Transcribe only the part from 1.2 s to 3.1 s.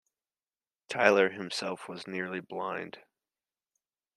himself was nearly blind.